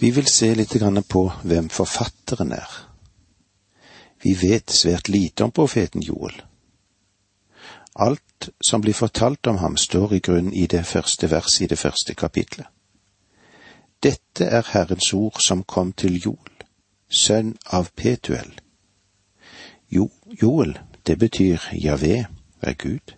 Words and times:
Vi 0.00 0.10
vil 0.10 0.26
se 0.26 0.54
litt 0.54 0.76
på 1.08 1.22
hvem 1.42 1.68
forfatteren 1.68 2.52
er. 2.52 2.68
Vi 4.22 4.34
vet 4.34 4.70
svært 4.70 5.08
lite 5.08 5.44
om 5.44 5.50
profeten 5.50 6.02
Joel. 6.02 6.34
Alt 7.94 8.50
som 8.60 8.80
blir 8.80 8.94
fortalt 8.94 9.46
om 9.46 9.58
ham, 9.58 9.76
står 9.76 10.14
i 10.14 10.20
grunnen 10.20 10.52
i 10.52 10.66
det 10.66 10.84
første 10.86 11.30
verset 11.30 11.60
i 11.60 11.66
det 11.66 11.78
første 11.78 12.14
kapitlet. 12.14 12.66
Dette 14.02 14.44
er 14.44 14.62
Herrens 14.70 15.12
ord 15.14 15.40
som 15.42 15.64
kom 15.64 15.92
til 15.92 16.20
Joel, 16.22 16.54
sønn 17.10 17.56
av 17.66 17.90
Petuel. 17.96 18.60
Jo, 19.90 20.10
Joel, 20.42 20.78
det 21.06 21.18
betyr 21.18 21.58
Javé, 21.72 22.26
er 22.62 22.74
Gud, 22.78 23.16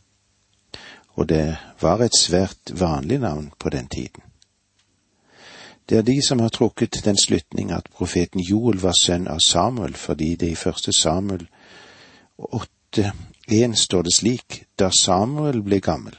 og 1.13 1.29
det 1.29 1.59
var 1.81 2.01
et 2.01 2.17
svært 2.17 2.73
vanlig 2.73 3.21
navn 3.21 3.53
på 3.59 3.69
den 3.69 3.89
tiden. 3.89 4.30
Det 5.91 5.99
er 5.99 6.03
de 6.03 6.23
som 6.23 6.39
har 6.39 6.49
trukket 6.49 7.01
den 7.05 7.17
slutning 7.19 7.73
at 7.75 7.89
profeten 7.91 8.41
Joel 8.41 8.79
var 8.79 8.95
sønn 8.95 9.27
av 9.29 9.41
Samuel, 9.43 9.97
fordi 9.99 10.37
det 10.39 10.53
i 10.53 10.55
første 10.55 10.93
Samuel 10.93 11.49
åtte 12.39 13.11
en 13.49 13.75
står 13.75 14.03
det 14.07 14.15
slik, 14.15 14.61
da 14.79 14.93
Samuel 14.95 15.65
ble 15.67 15.81
gammel, 15.83 16.15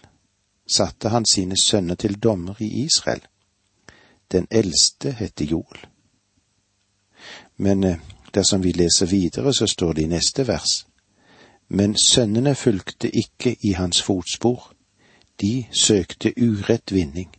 satte 0.68 1.10
han 1.16 1.24
sine 1.26 1.56
sønner 1.56 1.96
til 1.96 2.20
dommer 2.20 2.60
i 2.60 2.84
Israel. 2.84 3.24
Den 4.32 4.48
eldste 4.52 5.16
heter 5.16 5.46
Joel. 5.46 5.88
Men 7.56 7.84
eh, 7.84 8.00
dersom 8.36 8.64
vi 8.64 8.76
leser 8.76 9.06
videre, 9.06 9.54
så 9.54 9.68
står 9.68 9.94
det 9.94 10.04
i 10.04 10.12
neste 10.12 10.48
vers. 10.48 10.86
Men 11.70 11.96
sønnene 11.96 12.56
fulgte 12.56 13.08
ikke 13.08 13.56
i 13.62 13.72
hans 13.72 14.02
fotspor, 14.04 14.74
de 15.42 15.66
søkte 15.72 16.34
urett 16.36 16.92
vinning 16.92 17.32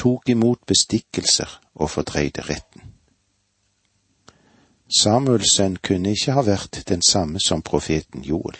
tok 0.00 0.32
imot 0.32 0.64
bestikkelser 0.66 1.60
og 1.74 1.90
fordreide 1.90 2.44
retten. 2.48 2.90
Samuels 4.90 5.52
sønn 5.54 5.76
kunne 5.86 6.16
ikke 6.16 6.34
ha 6.34 6.42
vært 6.42 6.82
den 6.88 7.02
samme 7.06 7.40
som 7.40 7.62
profeten 7.62 8.24
Joel. 8.26 8.56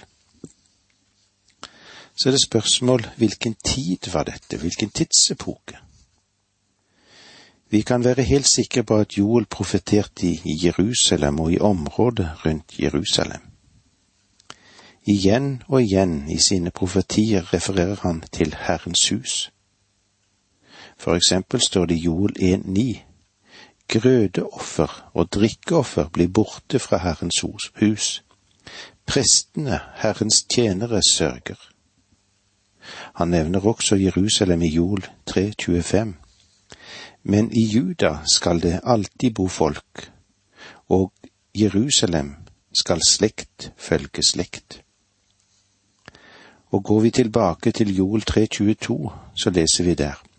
Så 2.14 2.28
er 2.28 2.36
det 2.36 2.42
spørsmål 2.44 3.06
hvilken 3.16 3.54
tid 3.64 4.10
var 4.12 4.28
dette, 4.28 4.58
hvilken 4.60 4.90
tidsepoke? 4.90 5.78
Vi 7.70 7.80
kan 7.82 8.04
være 8.04 8.22
helt 8.22 8.46
sikre 8.46 8.82
på 8.82 8.96
at 8.96 9.18
Joel 9.18 9.46
profeterte 9.46 10.26
i 10.26 10.58
Jerusalem 10.64 11.40
og 11.40 11.52
i 11.52 11.58
området 11.58 12.44
rundt 12.44 12.78
Jerusalem. 12.82 13.40
Igjen 15.06 15.62
og 15.68 15.82
igjen 15.82 16.28
i 16.30 16.38
sine 16.38 16.70
profetier 16.70 17.54
refererer 17.54 17.96
han 18.02 18.20
til 18.32 18.54
Herrens 18.58 19.08
hus. 19.08 19.50
For 21.00 21.16
eksempel 21.16 21.60
står 21.64 21.86
det 21.86 21.94
i 21.96 22.04
Joel 22.04 22.34
1,9. 22.36 22.98
Grødeoffer 23.88 25.10
og 25.14 25.32
drikkeoffer 25.32 26.10
blir 26.12 26.28
borte 26.28 26.78
fra 26.78 27.00
Herrens 27.00 27.40
hus. 27.40 28.22
Prestene, 29.06 29.80
Herrens 29.96 30.44
tjenere, 30.44 31.02
sørger. 31.02 31.56
Han 33.14 33.28
nevner 33.28 33.66
også 33.66 33.96
Jerusalem 33.96 34.62
i 34.62 34.68
Joel 34.68 35.06
3,25. 35.30 36.12
Men 37.22 37.52
i 37.52 37.64
Juda 37.64 38.18
skal 38.34 38.60
det 38.62 38.80
alltid 38.84 39.34
bo 39.34 39.48
folk, 39.48 40.12
og 40.88 41.12
Jerusalem 41.56 42.34
skal 42.72 43.00
slekt 43.08 43.72
følge 43.76 44.22
slekt. 44.22 44.82
Og 46.70 46.84
går 46.84 47.00
vi 47.00 47.10
tilbake 47.10 47.70
til 47.70 47.96
Joel 47.96 48.22
3,22, 48.30 49.10
så 49.34 49.50
leser 49.50 49.84
vi 49.84 49.94
der. 49.94 50.29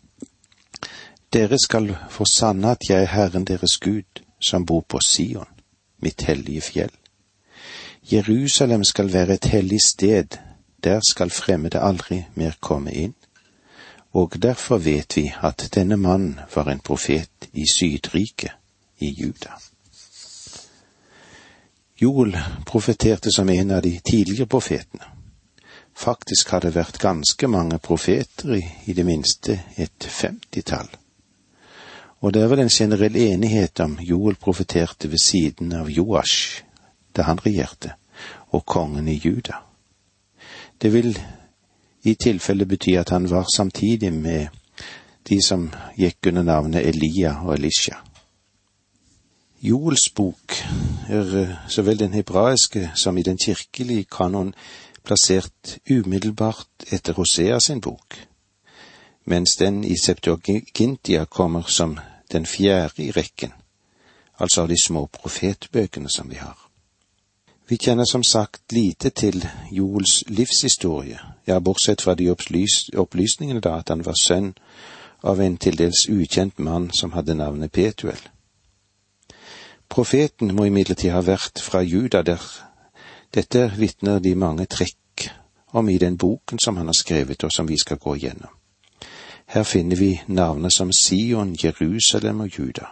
Dere 1.33 1.57
skal 1.63 1.93
få 2.09 2.25
sanne 2.27 2.73
at 2.75 2.89
jeg 2.89 3.03
er 3.03 3.13
Herren 3.13 3.45
deres 3.47 3.77
Gud, 3.77 4.23
som 4.41 4.65
bor 4.65 4.81
på 4.81 4.99
Sion, 4.99 5.47
mitt 6.03 6.21
hellige 6.27 6.61
fjell. 6.61 6.91
Jerusalem 8.11 8.83
skal 8.83 9.13
være 9.13 9.33
et 9.33 9.45
hellig 9.45 9.79
sted, 9.81 10.37
der 10.83 10.99
skal 11.09 11.29
fremmede 11.29 11.79
aldri 11.79 12.25
mer 12.35 12.57
komme 12.59 12.91
inn. 12.91 13.13
Og 14.13 14.35
derfor 14.43 14.77
vet 14.77 15.15
vi 15.15 15.31
at 15.41 15.69
denne 15.75 15.97
mannen 15.97 16.39
var 16.55 16.67
en 16.67 16.79
profet 16.79 17.47
i 17.53 17.63
Sydriket, 17.73 18.51
i 18.99 19.15
Juda. 19.21 19.55
Joel 22.01 22.37
profeterte 22.65 23.31
som 23.31 23.49
en 23.49 23.71
av 23.71 23.81
de 23.81 23.99
tidligere 23.99 24.45
profetene. 24.45 25.05
Faktisk 25.95 26.49
har 26.49 26.59
det 26.59 26.75
vært 26.75 26.99
ganske 26.99 27.47
mange 27.47 27.79
profeter, 27.79 28.55
i, 28.57 28.65
i 28.85 28.93
det 28.93 29.05
minste 29.05 29.61
et 29.77 30.03
femtitall. 30.09 30.89
Og 32.21 32.33
det 32.33 32.43
er 32.43 32.51
vel 32.51 32.61
en 32.61 32.69
generell 32.69 33.15
enighet 33.17 33.79
om 33.79 33.97
Joel 33.99 34.35
profeterte 34.35 35.09
ved 35.09 35.21
siden 35.21 35.73
av 35.73 35.89
Joash 35.89 36.63
da 37.15 37.25
han 37.27 37.41
regjerte, 37.41 37.95
og 38.53 38.65
kongen 38.65 39.07
i 39.07 39.17
Juda. 39.19 39.57
Det 40.81 40.93
vil 40.93 41.17
i 42.03 42.13
tilfelle 42.15 42.65
bety 42.65 42.93
at 42.97 43.09
han 43.09 43.29
var 43.29 43.49
samtidig 43.55 44.13
med 44.13 44.47
de 45.29 45.41
som 45.43 45.67
gikk 45.97 46.31
under 46.31 46.43
navnet 46.43 46.85
Elia 46.87 47.35
og 47.43 47.53
Elisha. 47.57 47.97
Joels 49.61 50.07
bok 50.09 50.55
er 51.09 51.35
eh, 51.37 51.57
så 51.69 51.81
den 51.81 52.13
hebraiske 52.13 52.91
som 52.95 53.17
i 53.17 53.23
den 53.23 53.37
kirkelige 53.37 54.05
kanon 54.09 54.53
plassert 55.03 55.77
umiddelbart 55.89 56.85
etter 56.91 57.13
Hosea 57.13 57.59
sin 57.59 57.81
bok, 57.81 58.17
mens 59.25 59.55
den 59.55 59.83
i 59.83 59.97
Septuagintia 59.97 61.25
kommer 61.25 61.61
som 61.61 61.99
den 62.31 62.45
fjerde 62.45 63.03
i 63.03 63.11
rekken, 63.11 63.53
altså 64.39 64.61
av 64.61 64.67
de 64.67 64.77
små 64.77 65.05
profetbøkene 65.05 66.09
som 66.09 66.29
vi 66.29 66.35
har. 66.35 66.57
Vi 67.67 67.77
kjenner 67.77 68.05
som 68.05 68.23
sagt 68.23 68.71
lite 68.71 69.09
til 69.09 69.45
Joels 69.71 70.23
livshistorie, 70.27 71.19
ja, 71.47 71.59
bortsett 71.59 72.01
fra 72.01 72.15
de 72.15 72.27
opplysningene 72.31 73.61
da 73.63 73.77
at 73.79 73.89
han 73.89 74.05
var 74.05 74.17
sønn 74.19 74.53
av 75.23 75.39
en 75.39 75.57
til 75.57 75.77
dels 75.77 76.07
ukjent 76.09 76.59
mann 76.59 76.89
som 76.91 77.13
hadde 77.15 77.35
navnet 77.35 77.71
Petuel. 77.71 78.19
Profeten 79.89 80.55
må 80.55 80.65
imidlertid 80.67 81.11
ha 81.11 81.21
vært 81.23 81.59
fra 81.63 81.81
Juda, 81.83 82.21
der 82.23 82.43
dette 83.33 83.69
vitner 83.77 84.19
de 84.19 84.35
mange 84.35 84.65
trekk 84.65 85.29
om 85.71 85.89
i 85.89 85.97
den 85.97 86.17
boken 86.17 86.59
som 86.59 86.77
han 86.77 86.87
har 86.91 86.97
skrevet, 86.97 87.43
og 87.43 87.51
som 87.51 87.67
vi 87.67 87.77
skal 87.77 87.97
gå 87.97 88.15
igjennom. 88.15 88.60
Her 89.51 89.63
finner 89.63 89.95
vi 89.95 90.21
navnet 90.27 90.73
som 90.73 90.91
Sion, 90.95 91.57
Jerusalem 91.63 92.39
og 92.39 92.59
Juda. 92.59 92.85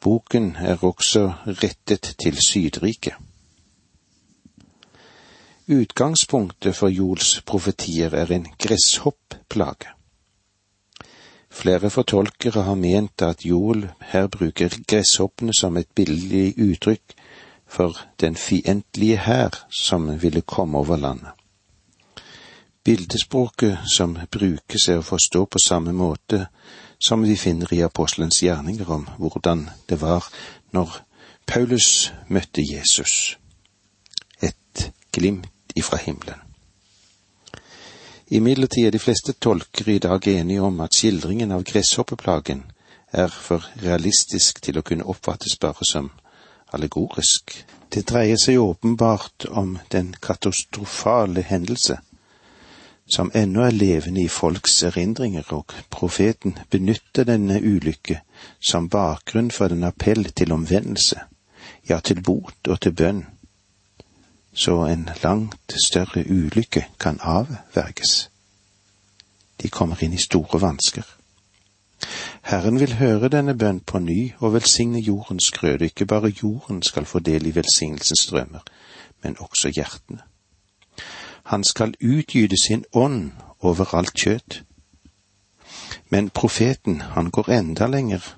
Boken 0.00 0.56
er 0.56 0.84
også 0.84 1.32
rettet 1.46 2.14
til 2.22 2.38
Sydriket. 2.48 3.12
Utgangspunktet 5.68 6.76
for 6.76 6.88
Jols 6.88 7.42
profetier 7.46 8.14
er 8.14 8.32
en 8.32 8.48
gresshoppplage. 8.58 9.92
Flere 11.50 11.90
fortolkere 11.90 12.62
har 12.62 12.80
ment 12.80 13.22
at 13.22 13.44
Jol 13.44 13.90
her 14.00 14.26
bruker 14.32 14.80
gresshoppene 14.88 15.52
som 15.60 15.76
et 15.76 15.92
billig 15.94 16.54
uttrykk 16.56 17.18
for 17.66 18.00
den 18.20 18.36
fiendtlige 18.36 19.20
hær 19.28 19.66
som 19.68 20.22
ville 20.22 20.40
komme 20.40 20.78
over 20.78 20.96
landet. 20.96 21.35
Bildespråket 22.86 23.78
som 23.90 24.12
brukes 24.30 24.84
er 24.88 25.00
å 25.00 25.06
forstå 25.06 25.40
på 25.50 25.58
samme 25.58 25.90
måte 25.90 26.44
som 27.02 27.24
vi 27.26 27.34
finner 27.34 27.72
i 27.74 27.80
apostelens 27.82 28.38
gjerninger 28.44 28.92
om 28.94 29.08
hvordan 29.18 29.64
det 29.90 29.98
var 29.98 30.28
når 30.70 30.94
Paulus 31.50 32.12
møtte 32.30 32.62
Jesus. 32.62 33.38
Et 34.38 34.86
glimt 35.10 35.74
ifra 35.74 35.98
himmelen. 35.98 36.38
Imidlertid 38.30 38.86
er 38.86 38.94
de 38.94 39.02
fleste 39.02 39.34
tolkere 39.34 39.98
i 39.98 40.04
dag 40.06 40.30
enige 40.30 40.62
om 40.62 40.78
at 40.86 40.94
skildringen 40.94 41.58
av 41.58 41.66
gresshoppeplagen 41.66 42.64
er 43.10 43.34
for 43.34 43.66
realistisk 43.82 44.62
til 44.62 44.78
å 44.78 44.86
kunne 44.86 45.10
oppfattes 45.10 45.58
bare 45.58 45.90
som 45.90 46.12
allegorisk. 46.70 47.64
Det 47.90 48.06
dreier 48.06 48.38
seg 48.38 48.62
åpenbart 48.62 49.50
om 49.50 49.80
den 49.90 50.14
katastrofale 50.22 51.42
hendelse 51.42 52.04
som 53.06 53.30
ennå 53.34 53.62
er 53.62 53.70
levende 53.70 54.22
i 54.22 54.28
folks 54.28 54.82
erindringer, 54.82 55.52
og 55.54 55.72
profeten 55.90 56.58
benytter 56.70 57.24
denne 57.24 57.60
ulykke 57.62 58.20
som 58.60 58.88
bakgrunn 58.90 59.50
for 59.50 59.70
en 59.72 59.86
appell 59.86 60.24
til 60.32 60.52
omvendelse, 60.52 61.20
ja, 61.88 62.00
til 62.00 62.22
bot 62.22 62.68
og 62.68 62.80
til 62.80 62.92
bønn, 62.92 63.24
så 64.54 64.80
en 64.90 65.08
langt 65.22 65.74
større 65.86 66.24
ulykke 66.30 66.86
kan 67.00 67.20
avverges. 67.22 68.30
De 69.62 69.68
kommer 69.68 70.02
inn 70.02 70.12
i 70.12 70.20
store 70.20 70.60
vansker. 70.60 71.04
Herren 72.42 72.80
vil 72.80 72.98
høre 72.98 73.28
denne 73.32 73.54
bønn 73.58 73.80
på 73.80 73.98
ny 73.98 74.32
og 74.38 74.54
velsigne 74.54 75.00
jordens 75.00 75.50
grøde, 75.50 75.84
ikke 75.84 76.06
bare 76.06 76.34
jorden 76.42 76.82
skal 76.82 77.04
få 77.04 77.18
del 77.18 77.46
i 77.46 77.54
velsignelsens 77.54 78.26
drømmer, 78.30 78.64
men 79.22 79.36
også 79.40 79.72
hjertene 79.74 80.26
han 81.46 81.64
skal 81.64 81.94
utgyde 82.00 82.56
sin 82.62 82.84
ånd 82.92 83.32
over 83.60 83.94
alt 83.94 84.14
kjøtt. 84.14 84.62
Men 86.10 86.30
profeten, 86.30 87.00
han 87.00 87.30
går 87.30 87.50
enda 87.50 87.86
lenger 87.86 88.36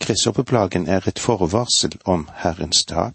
Gresshoppeplagen 0.00 0.86
er 0.86 1.08
et 1.08 1.18
forvarsel 1.18 1.92
om 2.04 2.28
Herrens 2.34 2.84
dag, 2.84 3.12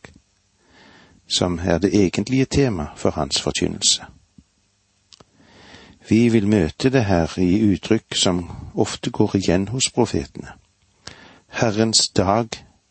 som 1.28 1.60
er 1.60 1.78
det 1.78 1.94
egentlige 1.94 2.46
tema 2.46 2.86
for 2.96 3.10
hans 3.10 3.42
forkynnelse. 3.42 4.06
Vi 6.10 6.30
vil 6.30 6.48
møte 6.48 6.90
det 6.90 7.06
her 7.06 7.40
i 7.40 7.60
uttrykk 7.74 8.16
som 8.16 8.40
ofte 8.74 9.12
går 9.12 9.36
igjen 9.36 9.68
hos 9.68 9.92
profetene. 9.92 10.56
Herrens 11.48 12.08
dag 12.18 12.48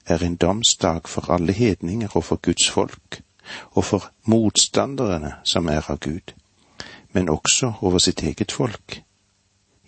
er 0.07 0.23
en 0.23 0.37
domsdag 0.37 1.09
for 1.09 1.33
alle 1.33 1.53
hedninger 1.53 2.09
og 2.17 2.25
for 2.25 2.37
Guds 2.37 2.71
folk, 2.71 3.23
og 3.71 3.85
for 3.85 4.11
motstanderne 4.25 5.33
som 5.45 5.69
er 5.69 5.91
av 5.91 5.99
Gud, 5.99 6.35
men 7.13 7.29
også 7.29 7.73
over 7.81 7.99
sitt 7.99 8.23
eget 8.23 8.53
folk. 8.53 9.03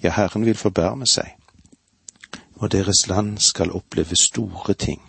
Ja, 0.03 0.11
Herren 0.17 0.47
vil 0.47 0.57
forbarme 0.57 1.07
seg, 1.07 1.37
og 2.57 2.73
deres 2.73 3.07
land 3.09 3.39
skal 3.39 3.73
oppleve 3.73 4.17
store 4.17 4.75
ting. 4.75 5.01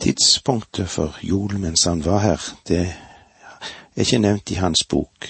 Tidspunktet 0.00 0.88
for 0.88 1.18
jul 1.22 1.58
mens 1.58 1.84
han 1.84 2.04
var 2.04 2.18
her, 2.18 2.40
det 2.68 2.80
er 3.96 4.00
ikke 4.00 4.18
nevnt 4.18 4.50
i 4.50 4.58
hans 4.58 4.84
bok, 4.84 5.28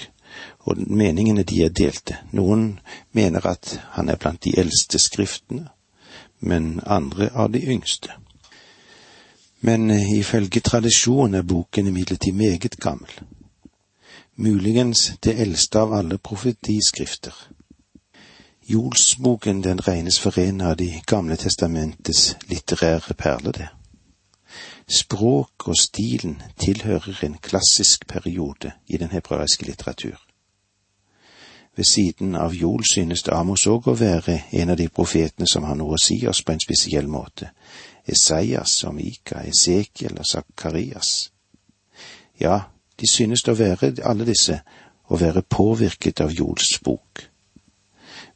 og 0.65 0.81
meningene 0.87 1.43
de 1.43 1.63
er 1.65 1.69
delte. 1.69 2.17
Noen 2.33 2.81
mener 3.13 3.47
at 3.47 3.81
han 3.93 4.09
er 4.09 4.17
blant 4.17 4.45
de 4.45 4.55
eldste 4.59 4.99
skriftene, 4.99 5.69
men 6.41 6.81
andre 6.87 7.31
av 7.35 7.53
de 7.53 7.61
yngste. 7.61 8.24
Men 9.65 9.91
eh, 9.91 10.19
ifølge 10.19 10.61
tradisjon 10.61 11.35
er 11.35 11.43
boken 11.43 11.87
imidlertid 11.87 12.33
meget 12.33 12.77
gammel. 12.81 13.11
Muligens 14.37 15.13
det 15.25 15.41
eldste 15.41 15.81
av 15.81 15.95
alle 15.95 16.19
profetiskrifter. 16.19 17.33
Jolsboken 18.69 19.63
den 19.63 19.81
regnes 19.89 20.21
for 20.21 20.39
en 20.39 20.61
av 20.61 20.77
De 20.77 21.01
gamle 21.07 21.37
testamentets 21.37 22.37
litterære 22.49 23.15
perler, 23.15 23.53
det. 23.53 23.69
Språk 24.89 25.69
og 25.69 25.77
stilen 25.77 26.43
tilhører 26.61 27.25
en 27.25 27.39
klassisk 27.43 28.07
periode 28.09 28.73
i 28.87 28.97
den 28.97 29.09
hebraiske 29.09 29.67
litteratur. 29.67 30.34
Ved 31.77 31.85
siden 31.85 32.35
av 32.35 32.55
Jol 32.55 32.85
synes 32.87 33.23
det 33.23 33.35
Amos 33.35 33.67
òg 33.67 33.89
å 33.91 33.97
være 33.99 34.37
en 34.53 34.71
av 34.71 34.79
de 34.79 34.87
profetene 34.89 35.47
som 35.51 35.65
har 35.67 35.75
noe 35.75 35.97
å 35.97 36.03
si 36.03 36.21
oss 36.31 36.43
på 36.43 36.55
en 36.55 36.63
spesiell 36.63 37.09
måte. 37.11 37.51
Esaias 38.07 38.77
og 38.85 38.95
Mika, 38.95 39.43
Esekiel 39.43 40.19
og 40.19 40.27
Sakarias. 40.27 41.33
Ja, 42.41 42.61
de 43.01 43.11
synes 43.11 43.43
det 43.43 43.53
å 43.53 43.59
være, 43.59 43.93
alle 44.05 44.27
disse, 44.29 44.61
å 45.11 45.19
være 45.19 45.43
påvirket 45.43 46.21
av 46.21 46.33
Jols 46.33 46.79
bok. 46.85 47.27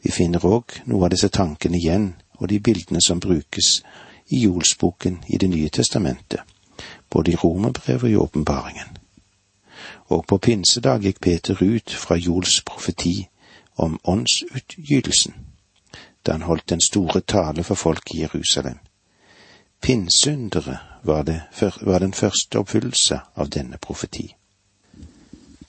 Vi 0.02 0.10
finner 0.10 0.44
òg 0.44 0.80
noe 0.90 1.06
av 1.06 1.14
disse 1.14 1.30
tankene 1.30 1.78
igjen, 1.78 2.14
og 2.38 2.50
de 2.50 2.58
bildene 2.58 3.02
som 3.02 3.20
brukes 3.20 3.82
i 4.34 4.44
Jolsboken 4.44 5.22
i 5.28 5.38
Det 5.38 5.50
nye 5.50 5.68
testamentet, 5.68 6.40
både 7.10 7.32
i 7.32 7.36
romerbrevet 7.36 8.02
og 8.02 8.10
i 8.10 8.16
åpenbaringen 8.16 8.97
og 10.08 10.24
på 10.26 10.38
pinsedag 10.38 11.04
gikk 11.04 11.20
Peter 11.20 11.62
ut 11.62 11.92
fra 11.92 12.16
Jols 12.16 12.62
profeti 12.66 13.28
om 13.76 13.98
åndsutgytelsen, 14.04 15.34
da 16.26 16.32
han 16.32 16.42
holdt 16.42 16.70
den 16.70 16.80
store 16.80 17.20
tale 17.20 17.64
for 17.64 17.74
folk 17.74 18.14
i 18.14 18.20
Jerusalem. 18.20 18.78
Pinseunderet 19.80 20.78
var, 21.02 21.24
var 21.80 21.98
den 21.98 22.12
første 22.12 22.58
oppfyllelse 22.58 23.20
av 23.36 23.48
denne 23.48 23.78
profeti. 23.78 24.34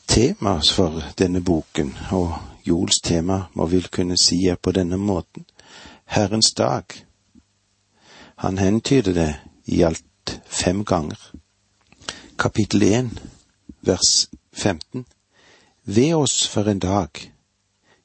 Temaet 0.08 0.72
for 0.74 1.04
denne 1.18 1.42
boken, 1.42 1.94
og 2.12 2.34
Jols 2.66 3.02
tema 3.04 3.44
må 3.54 3.66
vi 3.66 3.82
kunne 3.92 4.18
si 4.18 4.48
er 4.48 4.56
på 4.56 4.72
denne 4.72 4.98
måten, 4.98 5.46
Herrens 6.06 6.52
dag. 6.58 6.84
Han 8.36 8.58
hentyder 8.58 9.14
det 9.14 9.36
i 9.66 9.82
alt 9.82 10.42
fem 10.46 10.86
ganger. 10.86 11.20
Kapittel 12.40 12.84
én 12.84 13.12
vers 13.90 14.30
15. 14.54 15.06
Ved 15.84 16.14
oss 16.14 16.48
for 16.48 16.70
en 16.70 16.80
dag, 16.80 17.10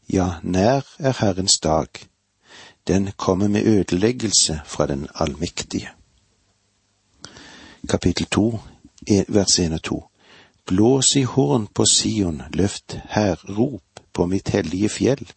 ja, 0.09 0.29
nær 0.43 0.87
er 0.99 1.17
Herrens 1.21 1.59
dag, 1.63 1.89
den 2.89 3.11
kommer 3.17 3.49
med 3.49 3.67
ødeleggelse 3.67 4.61
fra 4.67 4.87
den 4.87 5.09
allmektige. 5.15 5.91
Kapittel 7.89 8.27
to, 8.27 8.61
vers 9.29 9.59
1 9.59 9.73
og 9.73 9.83
2. 9.83 9.99
Blås 10.67 11.17
i 11.17 11.23
horn 11.23 11.67
på 11.67 11.85
Sion, 11.85 12.43
løft 12.53 12.97
rop 13.59 14.01
på 14.13 14.27
mitt 14.27 14.49
hellige 14.49 14.89
fjell, 14.89 15.33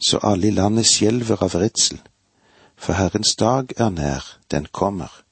så 0.00 0.20
alle 0.22 0.48
i 0.48 0.50
landet 0.50 0.86
skjelver 0.86 1.40
av 1.42 1.56
redsel, 1.56 2.00
for 2.76 2.92
Herrens 2.92 3.32
dag 3.36 3.72
er 3.76 3.88
nær, 3.88 4.36
den 4.50 4.66
kommer. 4.72 5.24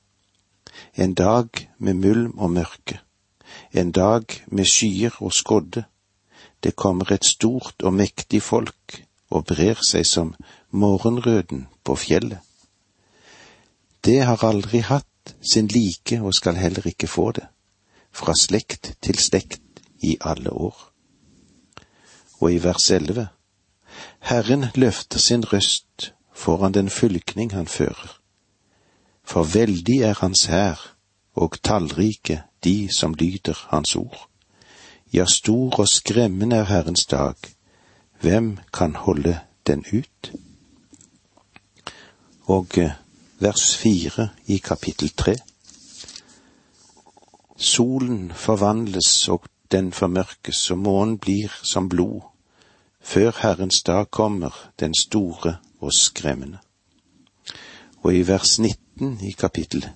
En 0.95 1.15
dag 1.15 1.69
med 1.79 1.95
mulm 1.95 2.39
og 2.39 2.51
mørke 2.51 3.01
en 3.73 3.93
dag 3.93 4.25
med 4.47 4.65
skyer 4.65 5.17
og 5.21 5.33
skodde. 5.33 5.85
Det 6.63 6.77
kommer 6.77 7.13
et 7.13 7.25
stort 7.25 7.83
og 7.83 7.95
mektig 7.95 8.43
folk 8.43 9.03
og 9.31 9.45
brer 9.45 9.81
seg 9.85 10.07
som 10.07 10.35
morgenrøden 10.71 11.67
på 11.85 11.97
fjellet. 11.97 12.41
Det 14.05 14.23
har 14.25 14.45
aldri 14.45 14.81
hatt 14.81 15.35
sin 15.43 15.67
like 15.67 16.21
og 16.21 16.35
skal 16.35 16.57
heller 16.57 16.87
ikke 16.87 17.07
få 17.07 17.33
det, 17.33 17.47
fra 18.13 18.35
slekt 18.35 18.95
til 19.03 19.19
slekt 19.19 19.83
i 20.01 20.17
alle 20.21 20.51
år. 20.51 20.77
Og 22.41 22.53
i 22.53 22.63
vers 22.63 22.91
elleve, 22.91 23.29
Herren 24.21 24.67
løfter 24.75 25.19
sin 25.19 25.45
røst 25.45 26.13
foran 26.33 26.75
den 26.75 26.91
fylkning 26.91 27.53
han 27.53 27.67
fører. 27.67 28.19
For 29.25 29.43
veldig 29.43 29.99
er 30.03 30.15
hans 30.21 30.45
hær, 30.47 30.98
og 31.39 31.59
tallrike 31.63 32.43
de 32.65 32.89
som 32.99 33.15
lyder 33.15 33.67
Hans 33.71 33.97
ord. 33.97 34.29
Ja, 35.15 35.25
stor 35.25 35.81
og 35.81 35.89
skremmende 35.89 36.57
er 36.57 36.65
Herrens 36.65 37.07
dag. 37.07 37.35
Hvem 38.21 38.59
kan 38.73 38.97
holde 38.97 39.39
den 39.67 39.85
ut? 39.93 40.33
Og 42.43 42.79
eh, 42.79 42.91
vers 43.39 43.77
fire 43.77 44.29
i 44.47 44.59
kapittel 44.59 45.13
tre. 45.17 45.37
Solen 47.57 48.33
forvandles 48.35 49.29
og 49.29 49.47
den 49.73 49.93
formørkes, 49.93 50.71
og 50.71 50.79
månen 50.79 51.19
blir 51.19 51.53
som 51.63 51.89
blod, 51.89 52.21
før 53.01 53.31
Herrens 53.43 53.83
dag 53.83 54.11
kommer, 54.11 54.71
den 54.81 54.95
store 54.95 55.57
og 55.81 55.93
skremmende. 55.93 56.59
Og 58.03 58.15
i 58.15 58.23
vers 58.23 58.59
19 58.59 59.19
i 59.23 59.31
kapittel 59.31 59.89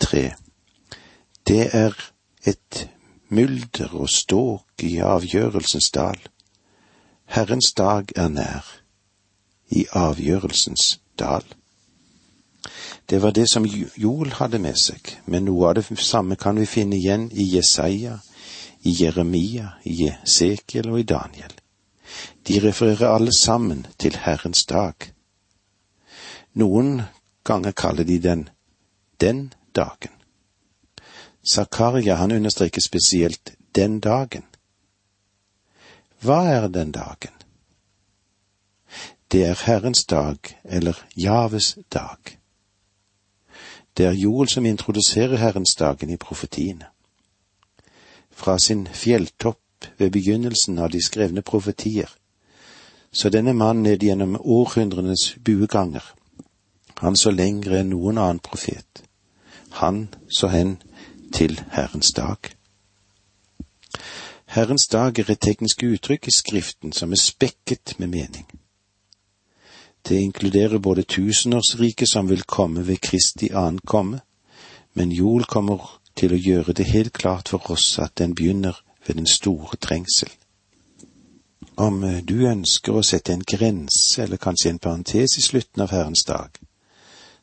tre 0.00 0.34
det 1.46 1.68
er 1.72 1.94
et 2.46 2.88
mylder 3.28 3.94
og 3.94 4.08
ståk 4.10 4.82
i 4.82 4.98
avgjørelsens 4.98 5.90
dal. 5.94 6.18
Herrens 7.26 7.72
dag 7.72 8.10
er 8.16 8.28
nær, 8.28 8.66
i 9.70 9.86
avgjørelsens 9.92 11.00
dal. 11.18 11.44
Det 13.10 13.22
var 13.22 13.30
det 13.30 13.48
som 13.50 13.66
Joel 13.96 14.32
hadde 14.32 14.58
med 14.58 14.78
seg, 14.78 15.12
men 15.26 15.46
noe 15.46 15.68
av 15.68 15.76
det 15.78 15.86
samme 16.02 16.36
kan 16.36 16.58
vi 16.58 16.66
finne 16.66 16.98
igjen 16.98 17.28
i 17.32 17.46
Jesaja, 17.54 18.18
i 18.82 18.94
Jeremia, 19.02 19.76
i 19.84 20.08
Esekiel 20.10 20.90
og 20.90 21.00
i 21.00 21.06
Daniel. 21.06 21.54
De 22.46 22.58
refererer 22.62 23.14
alle 23.14 23.34
sammen 23.34 23.86
til 23.98 24.18
Herrens 24.22 24.64
dag. 24.66 25.10
Noen 26.54 27.02
ganger 27.44 27.72
kaller 27.72 28.04
de 28.04 28.18
den 28.18 28.48
den 29.20 29.52
dagen. 29.74 30.15
Zakaria 31.46 32.14
han 32.14 32.32
understreker 32.32 32.80
spesielt 32.80 33.52
den 33.74 34.00
dagen. 34.00 34.42
Hva 36.20 36.42
er 36.50 36.68
den 36.68 36.92
dagen? 36.92 37.32
Det 39.32 39.44
er 39.44 39.62
Herrens 39.64 40.04
dag, 40.04 40.38
eller 40.64 40.94
Javes 41.16 41.78
dag. 41.92 42.18
Det 43.96 44.06
er 44.06 44.12
Joel 44.12 44.48
som 44.48 44.66
introduserer 44.66 45.36
Herrens 45.36 45.74
dagen 45.74 46.10
i 46.10 46.16
profetiene. 46.16 46.86
Fra 48.30 48.58
sin 48.58 48.86
fjelltopp 48.86 49.88
ved 49.98 50.10
begynnelsen 50.10 50.78
av 50.78 50.90
de 50.90 51.02
skrevne 51.02 51.42
profetier, 51.42 52.10
så 53.12 53.28
denne 53.28 53.52
mannen 53.52 53.82
ned 53.82 54.02
gjennom 54.02 54.36
århundrenes 54.40 55.36
bueganger, 55.44 56.04
han 56.98 57.16
så 57.16 57.30
lengre 57.30 57.80
enn 57.80 57.92
noen 57.92 58.18
annen 58.18 58.40
profet. 58.40 59.02
Han 59.80 60.08
så 60.28 60.48
hen 60.48 60.76
til 61.32 61.60
Herrens 61.70 62.12
dag. 62.12 62.36
Herrens 64.46 64.86
dag 64.86 65.18
er 65.18 65.30
et 65.30 65.40
teknisk 65.40 65.82
uttrykk 65.82 66.28
i 66.28 66.30
Skriften 66.30 66.92
som 66.92 67.12
er 67.12 67.20
spekket 67.20 67.94
med 67.98 68.06
mening. 68.06 68.46
Det 70.08 70.16
inkluderer 70.16 70.78
både 70.78 71.02
tusenårsriket 71.02 72.08
som 72.08 72.28
vil 72.28 72.42
komme 72.42 72.86
ved 72.86 72.96
Kristi 72.96 73.48
ankomme, 73.48 74.20
men 74.94 75.12
Jol 75.12 75.44
kommer 75.44 76.00
til 76.16 76.32
å 76.32 76.40
gjøre 76.40 76.72
det 76.72 76.86
helt 76.86 77.12
klart 77.12 77.48
for 77.48 77.70
oss 77.70 77.98
at 77.98 78.18
den 78.18 78.34
begynner 78.34 78.78
ved 79.06 79.14
den 79.14 79.26
store 79.26 79.76
trengsel. 79.76 80.30
Om 81.76 82.04
du 82.28 82.46
ønsker 82.48 82.96
å 82.96 83.02
sette 83.04 83.34
en 83.34 83.44
grense 83.44 84.22
eller 84.22 84.40
kanskje 84.40 84.70
en 84.70 84.78
parentes 84.78 85.36
i 85.36 85.42
slutten 85.44 85.82
av 85.82 85.92
Herrens 85.92 86.24
dag, 86.24 86.48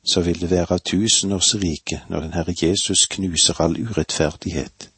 så 0.04 0.22
vil 0.22 0.42
det 0.42 0.52
være 0.52 0.80
tusenårs 0.80 1.56
rike 1.56 2.02
når 2.10 2.20
den 2.26 2.34
Herre 2.34 2.56
Jesus 2.62 3.08
knuser 3.08 3.62
all 3.64 3.78
urettferdighet 3.80 4.90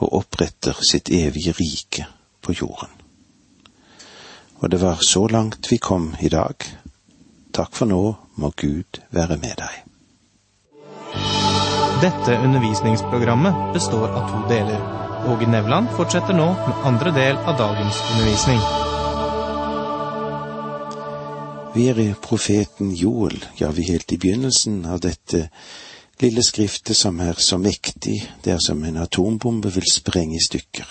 og 0.00 0.14
oppretter 0.22 0.78
sitt 0.90 1.10
evige 1.12 1.52
rike 1.52 2.06
på 2.42 2.54
jorden. 2.60 2.94
Og 4.60 4.70
det 4.70 4.80
var 4.80 5.00
så 5.08 5.26
langt 5.26 5.70
vi 5.70 5.76
kom 5.76 6.14
i 6.20 6.28
dag. 6.28 6.54
Takk 7.52 7.74
for 7.74 7.90
nå, 7.90 8.02
må 8.36 8.52
Gud 8.56 9.00
være 9.10 9.36
med 9.36 9.56
deg. 9.60 9.80
Dette 12.00 12.38
undervisningsprogrammet 12.40 13.74
består 13.74 14.08
av 14.08 14.30
to 14.30 14.44
deler. 14.52 14.80
Åge 15.28 15.50
Nevland 15.50 15.90
fortsetter 15.96 16.36
nå 16.36 16.52
med 16.54 16.86
andre 16.88 17.12
del 17.16 17.36
av 17.36 17.58
dagens 17.60 18.00
undervisning. 18.12 18.89
Vi 21.74 21.86
er 21.88 21.98
i 21.98 22.14
profeten 22.22 22.90
Joel, 22.90 23.44
ja, 23.60 23.68
vi 23.70 23.84
er 23.84 23.92
helt 23.92 24.12
i 24.12 24.16
begynnelsen 24.18 24.80
av 24.90 24.98
dette 25.04 25.44
lille 26.18 26.42
skriftet 26.42 26.96
som 26.98 27.20
er 27.22 27.38
så 27.38 27.60
mektig, 27.62 28.16
det 28.42 28.56
er 28.56 28.62
som 28.64 28.80
en 28.84 28.96
atombombe 28.98 29.70
vil 29.76 29.86
sprenge 29.86 30.34
i 30.34 30.42
stykker. 30.42 30.88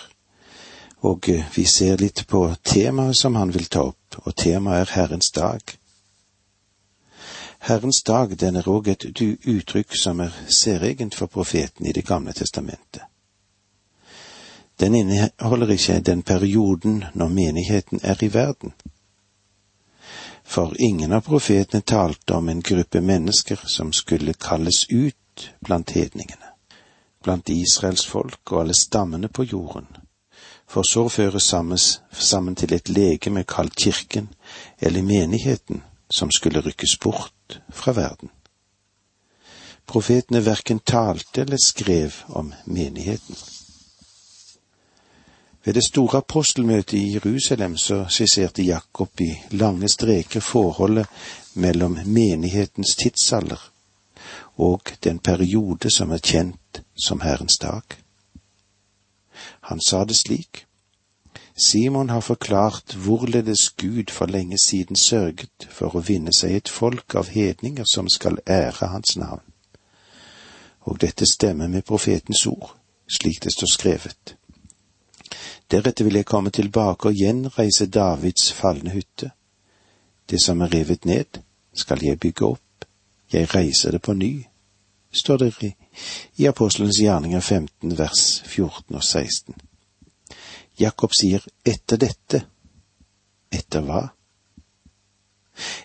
Og 1.04 1.28
eh, 1.30 1.50
vi 1.56 1.66
ser 1.68 2.00
litt 2.00 2.22
på 2.32 2.46
temaet 2.64 3.20
som 3.20 3.36
han 3.36 3.52
vil 3.52 3.68
ta 3.68 3.84
opp, 3.90 4.22
og 4.24 4.36
temaet 4.40 4.86
er 4.86 4.94
Herrens 4.96 5.34
dag. 5.36 5.74
Herrens 7.68 8.00
dag, 8.08 8.38
den 8.40 8.56
er 8.56 8.70
òg 8.72 8.88
et 8.94 9.04
uttrykk 9.20 9.98
som 10.00 10.24
er 10.24 10.38
særegent 10.48 11.16
for 11.16 11.28
profeten 11.28 11.90
i 11.92 11.92
Det 11.92 12.06
gamle 12.08 12.32
testamentet. 12.32 13.04
Den 14.80 14.96
inneholder 14.96 15.76
ikke 15.76 16.00
den 16.00 16.24
perioden 16.24 17.04
når 17.14 17.28
menigheten 17.28 18.00
er 18.04 18.24
i 18.24 18.32
verden 18.34 18.72
for 20.50 20.74
ingen 20.82 21.14
av 21.14 21.22
profetene 21.22 21.82
talte 21.82 22.34
om 22.34 22.50
en 22.50 22.62
gruppe 22.62 23.02
mennesker 23.02 23.60
som 23.66 23.92
skulle 23.94 24.34
kalles 24.34 24.86
ut 24.90 25.50
blant 25.60 25.92
hedningene, 25.94 26.50
blant 27.24 27.50
Israels 27.54 28.06
folk 28.10 28.52
og 28.52 28.64
alle 28.64 28.74
stammene 28.74 29.30
på 29.30 29.46
jorden, 29.46 29.86
for 30.66 30.84
så 30.84 31.06
føres 31.10 31.52
sammen 32.12 32.58
til 32.58 32.74
et 32.74 32.90
legeme 32.90 33.44
kalt 33.46 33.78
kirken, 33.78 34.32
eller 34.80 35.06
menigheten, 35.06 35.84
som 36.10 36.32
skulle 36.32 36.66
rykkes 36.66 36.98
bort 36.98 37.62
fra 37.70 37.94
verden. 37.94 38.34
Profetene 39.86 40.42
verken 40.46 40.80
talte 40.80 41.42
eller 41.46 41.62
skrev 41.62 42.24
om 42.28 42.54
menigheten. 42.66 43.38
Ved 45.70 45.74
det 45.74 45.84
store 45.86 46.18
apostelmøtet 46.18 46.98
i 46.98 47.14
Jerusalem 47.14 47.78
så 47.78 48.06
skisserte 48.10 48.64
Jakob 48.64 49.22
i 49.22 49.36
lange 49.52 49.90
streker 49.90 50.40
forholdet 50.40 51.06
mellom 51.54 52.00
menighetens 52.06 52.96
tidsalder 52.96 53.72
og 54.58 54.82
den 55.04 55.20
periode 55.20 55.92
som 55.94 56.12
er 56.12 56.24
kjent 56.26 56.82
som 57.06 57.22
Herrens 57.22 57.58
dag. 57.62 57.84
Han 59.70 59.82
sa 59.82 60.04
det 60.06 60.16
slik. 60.18 60.66
Simon 61.66 62.10
har 62.10 62.26
forklart 62.26 62.96
hvorledes 62.96 63.70
Gud 63.70 64.10
for 64.10 64.26
lenge 64.26 64.58
siden 64.58 64.96
sørget 64.96 65.70
for 65.70 65.96
å 65.96 66.02
vinne 66.02 66.34
seg 66.34 66.56
et 66.56 66.74
folk 66.80 67.16
av 67.16 67.30
hedninger 67.30 67.86
som 67.94 68.10
skal 68.10 68.42
ære 68.48 68.90
hans 68.90 69.18
navn. 69.18 69.46
Og 70.82 70.98
dette 71.02 71.30
stemmer 71.30 71.68
med 71.68 71.86
profetens 71.86 72.48
ord, 72.48 72.74
slik 73.20 73.44
det 73.44 73.54
står 73.54 73.76
skrevet. 73.78 74.39
Deretter 75.72 76.04
vil 76.06 76.16
jeg 76.16 76.26
komme 76.26 76.50
tilbake 76.50 77.12
og 77.12 77.16
gjenreise 77.16 77.86
Davids 77.86 78.52
falne 78.54 78.90
hytte. 78.90 79.32
Det 80.30 80.42
som 80.42 80.62
er 80.62 80.74
revet 80.74 81.06
ned, 81.06 81.42
skal 81.74 82.04
jeg 82.04 82.20
bygge 82.20 82.46
opp, 82.46 82.86
jeg 83.32 83.50
reiser 83.56 83.92
det 83.92 84.02
på 84.02 84.14
ny, 84.14 84.46
står 85.12 85.38
det 85.38 85.50
i, 85.64 85.74
i 86.38 86.48
Apostelens 86.50 87.00
gjerninger 87.02 87.40
15 87.40 87.98
vers 87.98 88.42
14 88.46 88.96
og 88.96 89.04
16. 89.04 89.56
Jakob 90.80 91.14
sier 91.14 91.44
etter 91.66 91.98
dette. 91.98 92.44
Etter 93.52 93.84
hva? 93.86 94.04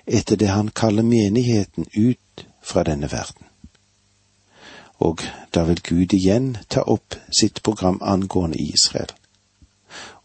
Etter 0.07 0.37
det 0.37 0.53
han 0.53 0.71
kaller 0.71 1.03
menigheten 1.03 1.89
ut 1.97 2.47
fra 2.63 2.85
denne 2.85 3.11
verden. 3.13 3.49
Og 5.05 5.25
da 5.53 5.65
vil 5.69 5.83
Gud 5.83 6.15
igjen 6.15 6.55
ta 6.69 6.85
opp 6.87 7.17
sitt 7.35 7.63
program 7.63 7.99
angående 8.01 8.61
Israel 8.63 9.13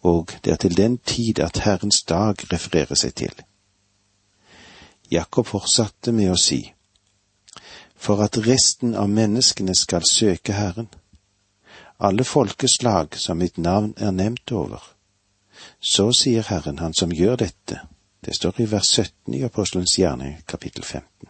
og 0.01 0.31
det 0.43 0.51
er 0.51 0.55
til 0.55 0.77
den 0.77 0.97
tid 0.97 1.39
at 1.39 1.61
Herrens 1.65 2.01
dag 2.03 2.35
refererer 2.53 2.95
seg 2.95 3.15
til. 3.15 3.33
Jakob 5.11 5.47
fortsatte 5.47 6.11
med 6.11 6.31
å 6.31 6.37
si, 6.37 6.61
for 7.95 8.21
at 8.23 8.37
resten 8.45 8.95
av 8.95 9.09
menneskene 9.09 9.75
skal 9.75 10.05
søke 10.07 10.53
Herren, 10.53 10.87
alle 11.99 12.23
folkeslag 12.23 13.17
som 13.19 13.41
mitt 13.41 13.57
navn 13.57 13.93
er 13.97 14.11
nevnt 14.11 14.51
over. 14.51 14.83
Så 15.81 16.11
sier 16.15 16.47
Herren, 16.47 16.79
han 16.79 16.93
som 16.93 17.11
gjør 17.11 17.35
dette, 17.41 17.81
det 18.25 18.35
står 18.35 18.61
i 18.61 18.69
vers 18.71 18.87
17 18.87 19.35
i 19.35 19.43
Apostelens 19.43 19.97
hjerne, 19.97 20.37
kapittel 20.47 20.83
15. 20.83 21.27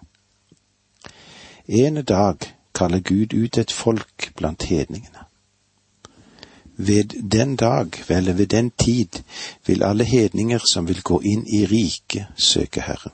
En 1.70 2.04
dag 2.04 2.46
kaller 2.74 3.00
Gud 3.00 3.34
ut 3.34 3.58
et 3.58 3.72
folk 3.72 4.32
blant 4.36 4.64
hedningene. 4.64 5.29
Ved 6.82 7.04
den 7.32 7.56
dag, 7.56 7.92
vel 8.08 8.38
ved 8.38 8.48
den 8.48 8.72
tid, 8.72 9.24
vil 9.66 9.84
alle 9.84 10.04
hedninger 10.04 10.60
som 10.74 10.88
vil 10.88 11.02
gå 11.04 11.20
inn 11.22 11.44
i 11.48 11.66
riket, 11.66 12.28
søke 12.38 12.82
Herren. 12.82 13.12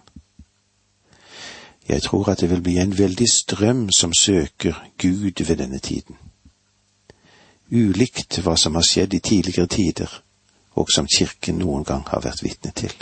Jeg 1.90 2.02
tror 2.02 2.30
at 2.30 2.42
det 2.42 2.50
vil 2.50 2.62
bli 2.62 2.78
en 2.78 2.98
veldig 2.98 3.30
strøm 3.30 3.90
som 3.90 4.14
søker 4.14 4.74
Gud 5.02 5.44
ved 5.46 5.58
denne 5.58 5.80
tiden. 5.80 6.16
Ulikt 7.72 8.38
hva 8.46 8.54
som 8.58 8.76
har 8.76 8.86
skjedd 8.86 9.14
i 9.14 9.20
tidligere 9.20 9.68
tider, 9.68 10.22
og 10.78 10.92
som 10.94 11.08
Kirken 11.18 11.58
noen 11.58 11.84
gang 11.84 12.06
har 12.08 12.22
vært 12.22 12.44
vitne 12.46 12.72
til. 12.72 12.94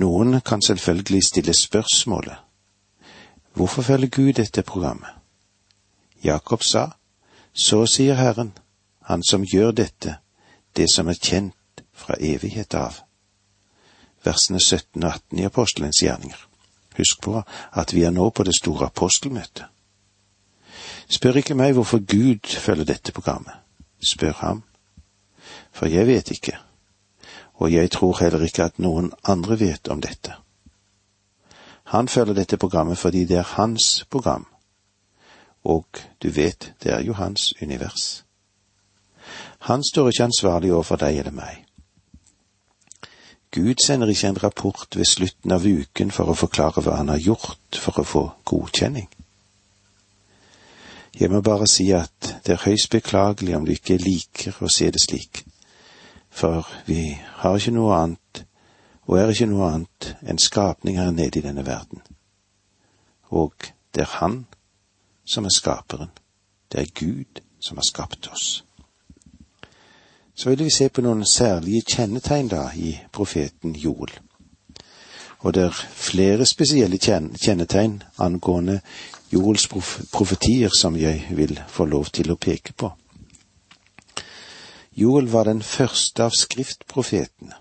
Noen 0.00 0.40
kan 0.40 0.62
selvfølgelig 0.62 1.24
stille 1.24 1.54
spørsmålet 1.54 2.36
hvorfor 3.52 3.82
følger 3.82 4.08
Gud 4.08 4.32
dette 4.32 4.62
programmet? 4.62 5.12
Jakob 6.24 6.62
sa 6.62 6.90
så 7.56 7.86
sier 7.86 8.14
Herren, 8.14 8.52
Han 9.06 9.22
som 9.22 9.44
gjør 9.44 9.70
dette, 9.70 10.16
det 10.76 10.88
som 10.90 11.08
er 11.08 11.14
kjent 11.14 11.82
fra 11.94 12.16
evighet 12.18 12.74
av. 12.74 12.98
Versene 14.24 14.58
17 14.58 15.04
og 15.04 15.12
18 15.12 15.38
i 15.38 15.44
apostelens 15.46 16.00
gjerninger. 16.02 16.40
Husk 16.96 17.20
på 17.22 17.42
at 17.72 17.94
vi 17.94 18.02
er 18.02 18.10
nå 18.10 18.30
på 18.30 18.42
det 18.42 18.56
store 18.58 18.88
apostelmøtet. 18.90 19.64
Spør 21.08 21.38
ikke 21.38 21.54
meg 21.54 21.76
hvorfor 21.76 22.02
Gud 22.02 22.50
følger 22.50 22.84
dette 22.84 23.12
programmet. 23.12 23.54
Spør 24.02 24.34
ham. 24.40 24.64
For 25.70 25.86
jeg 25.86 26.06
vet 26.06 26.30
ikke, 26.34 26.58
og 27.62 27.72
jeg 27.72 27.90
tror 27.90 28.18
heller 28.20 28.42
ikke 28.42 28.64
at 28.64 28.82
noen 28.82 29.12
andre 29.24 29.60
vet 29.60 29.88
om 29.88 30.02
dette. 30.02 30.34
Han 31.94 32.08
følger 32.08 32.34
dette 32.34 32.58
programmet 32.58 32.98
fordi 32.98 33.24
det 33.24 33.38
er 33.38 33.54
hans 33.54 34.04
program 34.10 34.48
og 35.66 35.86
du 36.22 36.30
vet, 36.30 36.72
det 36.82 36.92
er 36.92 37.02
jo 37.02 37.12
hans 37.18 37.54
univers. 37.62 38.24
Han 39.58 39.82
står 39.84 40.08
ikke 40.08 40.24
ansvarlig 40.24 40.72
overfor 40.72 41.00
deg 41.02 41.18
eller 41.18 41.34
meg. 41.34 41.64
Gud 43.50 43.82
sender 43.82 44.10
ikke 44.12 44.28
en 44.28 44.42
rapport 44.42 44.96
ved 44.96 45.04
slutten 45.04 45.52
av 45.52 45.66
uken 45.66 46.10
for 46.14 46.30
å 46.30 46.38
forklare 46.38 46.84
hva 46.84 46.98
han 47.00 47.10
har 47.10 47.22
gjort 47.22 47.78
for 47.80 47.98
å 47.98 48.06
få 48.06 48.24
godkjenning. 48.44 49.08
Jeg 51.16 51.32
må 51.32 51.40
bare 51.40 51.66
si 51.66 51.88
at 51.96 52.34
det 52.44 52.54
er 52.54 52.64
høyst 52.66 52.90
beklagelig 52.92 53.56
om 53.56 53.64
du 53.64 53.72
ikke 53.72 53.96
liker 53.96 54.58
å 54.60 54.68
se 54.70 54.90
det 54.92 55.00
slik, 55.00 55.46
for 56.30 56.68
vi 56.86 57.16
har 57.40 57.56
ikke 57.56 57.72
noe 57.72 57.96
annet, 57.96 58.42
og 59.08 59.18
er 59.18 59.32
ikke 59.32 59.48
noe 59.48 59.70
annet 59.70 60.10
enn 60.28 60.38
skapning 60.42 61.00
her 61.00 61.14
nede 61.16 61.40
i 61.40 61.46
denne 61.46 61.64
verden. 61.66 62.04
Og 63.32 63.72
det 63.94 64.04
er 64.04 64.18
Han 64.20 64.44
som 65.26 65.44
er 65.44 65.54
skaperen. 65.54 66.10
Det 66.72 66.80
er 66.80 66.94
Gud 66.94 67.40
som 67.60 67.76
har 67.76 67.84
skapt 67.88 68.28
oss. 68.32 68.64
Så 70.34 70.50
vil 70.50 70.64
vi 70.64 70.70
se 70.70 70.88
på 70.88 71.02
noen 71.02 71.24
særlige 71.26 71.82
kjennetegn 71.96 72.48
da 72.52 72.68
i 72.76 72.92
profeten 73.12 73.72
Joel. 73.76 74.12
Og 75.38 75.54
det 75.54 75.62
er 75.62 75.82
flere 75.94 76.46
spesielle 76.46 76.98
kjennetegn 76.98 78.02
angående 78.18 78.80
Joels 79.32 79.66
profetier 80.12 80.70
som 80.78 80.96
jeg 80.96 81.26
vil 81.30 81.58
få 81.68 81.84
lov 81.84 82.12
til 82.12 82.30
å 82.30 82.38
peke 82.40 82.72
på. 82.72 82.92
Joel 84.96 85.28
var 85.28 85.44
den 85.44 85.62
første 85.62 86.24
av 86.24 86.32
skriftprofetene, 86.32 87.52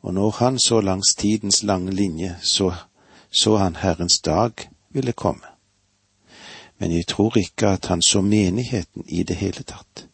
og 0.00 0.14
når 0.14 0.30
han 0.38 0.58
så 0.58 0.80
langs 0.80 1.14
tidens 1.18 1.62
lange 1.62 1.92
linje 1.92 2.36
så, 2.42 2.70
så 3.30 3.56
han 3.56 3.76
Herrens 3.76 4.20
dag 4.24 4.68
ville 4.94 5.12
komme 5.12 5.57
men 6.78 6.92
jeg 6.92 7.06
tror 7.06 7.38
ikke 7.38 7.74
at 7.76 7.86
han 7.86 8.02
så 8.02 8.22
menigheten 8.22 9.04
i 9.06 9.22
det 9.22 9.36
hele 9.36 9.62
tatt. 9.62 10.06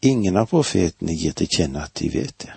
Ingen 0.00 0.36
av 0.36 0.50
profetene 0.52 1.16
gir 1.16 1.32
til 1.32 1.48
kjenne 1.48 1.82
at 1.84 1.94
de 1.98 2.10
vet 2.12 2.36
det. 2.44 2.52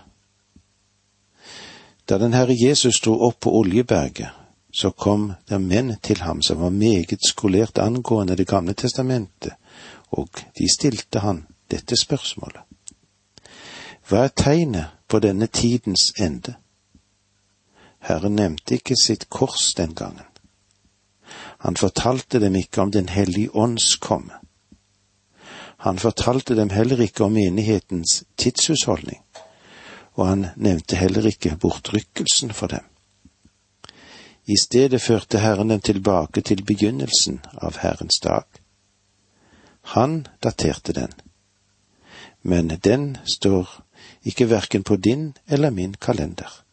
Da 2.09 2.17
den 2.17 2.33
Herre 2.33 2.55
Jesus 2.57 2.97
sto 2.97 3.13
opp 3.27 3.39
på 3.45 3.53
Oljeberget, 3.59 4.29
så 4.71 4.91
kom 4.91 5.33
det 5.49 5.59
menn 5.61 5.95
til 6.01 6.21
ham 6.21 6.41
som 6.41 6.59
var 6.61 6.69
meget 6.69 7.25
skolert 7.25 7.77
angående 7.77 8.35
Det 8.35 8.47
gamle 8.47 8.73
testamentet, 8.73 9.53
og 10.11 10.29
de 10.57 10.69
stilte 10.69 11.19
han 11.19 11.45
dette 11.71 11.95
spørsmålet. 11.97 12.61
Hva 14.09 14.25
er 14.25 14.33
tegnet 14.33 14.85
på 15.07 15.19
denne 15.19 15.47
tidens 15.47 16.13
ende? 16.19 16.55
Herren 17.99 18.35
nevnte 18.35 18.75
ikke 18.79 18.95
sitt 18.97 19.29
kors 19.29 19.73
den 19.77 19.93
gangen. 19.93 20.28
Han 21.59 21.75
fortalte 21.75 22.39
dem 22.39 22.55
ikke 22.55 22.81
om 22.81 22.91
Den 22.91 23.09
hellige 23.09 23.55
ånds 23.55 23.95
komme. 23.95 24.33
Han 25.79 25.99
fortalte 25.99 26.55
dem 26.55 26.69
heller 26.69 26.99
ikke 26.99 27.23
om 27.23 27.31
menighetens 27.31 28.23
tidshusholdning, 28.37 29.21
og 30.13 30.27
han 30.27 30.45
nevnte 30.55 30.95
heller 30.95 31.25
ikke 31.25 31.55
bortrykkelsen 31.55 32.51
for 32.51 32.67
dem. 32.67 32.83
I 34.47 34.57
stedet 34.57 35.01
førte 35.01 35.39
Herren 35.39 35.69
dem 35.69 35.79
tilbake 35.79 36.41
til 36.41 36.63
begynnelsen 36.65 37.39
av 37.61 37.77
Herrens 37.79 38.19
dag. 38.19 38.43
Han 39.95 40.27
daterte 40.43 40.93
den, 40.93 41.13
men 42.41 42.67
den 42.83 43.17
står 43.23 43.83
ikke 44.23 44.45
hverken 44.45 44.83
på 44.83 44.95
din 44.95 45.33
eller 45.47 45.69
min 45.69 45.93
kalender. 45.93 46.63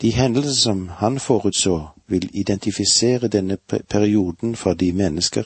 De 0.00 0.10
hendelser 0.10 0.62
som 0.62 0.88
han 0.88 1.20
forutså, 1.20 1.86
vil 2.06 2.30
identifisere 2.32 3.28
denne 3.28 3.56
perioden 3.88 4.56
for 4.56 4.74
de 4.74 4.92
mennesker 4.92 5.44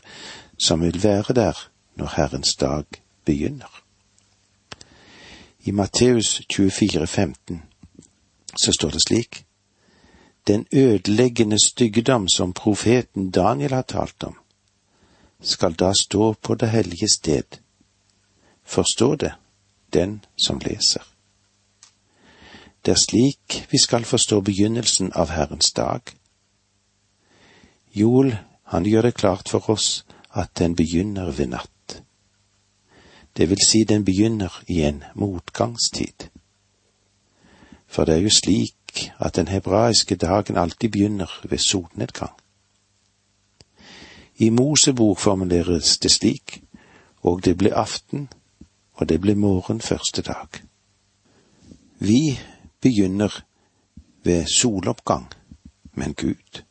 som 0.58 0.80
vil 0.80 1.02
være 1.02 1.34
der 1.34 1.68
når 1.96 2.12
Herrens 2.16 2.54
dag 2.54 2.84
begynner. 3.24 3.82
I 5.64 5.70
Matteus 5.70 6.42
24, 6.52 7.06
15 7.06 7.62
så 8.60 8.72
står 8.72 8.90
det 8.90 9.00
slik:" 9.08 9.44
Den 10.46 10.66
ødeleggende 10.72 11.56
styggedom 11.66 12.28
som 12.28 12.52
profeten 12.52 13.30
Daniel 13.30 13.72
har 13.72 13.82
talt 13.82 14.22
om, 14.22 14.34
skal 15.40 15.72
da 15.72 15.92
stå 16.00 16.32
på 16.32 16.54
det 16.54 16.70
hellige 16.70 17.08
sted. 17.08 17.58
Forstå 18.64 19.14
det, 19.14 19.32
den 19.92 20.24
som 20.46 20.58
leser. 20.58 21.13
Det 22.84 22.92
er 22.92 23.00
slik 23.00 23.66
vi 23.70 23.78
skal 23.78 24.04
forstå 24.04 24.40
begynnelsen 24.40 25.12
av 25.14 25.30
Herrens 25.32 25.72
dag. 25.72 26.00
Joel, 27.94 28.36
han 28.64 28.84
gjør 28.84 29.02
det 29.02 29.14
klart 29.14 29.48
for 29.48 29.70
oss 29.70 30.04
at 30.34 30.50
den 30.58 30.76
begynner 30.76 31.30
ved 31.32 31.46
natt. 31.46 32.02
Det 33.36 33.48
vil 33.50 33.62
si 33.66 33.84
den 33.84 34.04
begynner 34.04 34.62
i 34.68 34.82
en 34.82 35.02
motgangstid. 35.14 36.28
For 37.86 38.04
det 38.04 38.14
er 38.14 38.22
jo 38.26 38.30
slik 38.30 39.10
at 39.18 39.36
den 39.36 39.48
hebraiske 39.48 40.16
dagen 40.16 40.56
alltid 40.56 40.90
begynner 40.90 41.40
ved 41.44 41.58
solnedgang. 41.58 42.36
I 44.36 44.50
Mosebok 44.50 45.18
formuleres 45.18 45.98
det 45.98 46.10
slik, 46.10 46.62
og 47.22 47.44
det 47.44 47.58
ble 47.58 47.74
aften, 47.74 48.28
og 48.94 49.08
det 49.08 49.20
ble 49.20 49.34
morgen 49.34 49.80
første 49.80 50.22
dag. 50.22 50.48
Vi 51.98 52.38
begynner 52.84 53.32
ved 54.24 54.46
soloppgang, 54.46 55.32
men 55.94 56.14
Gud, 56.14 56.62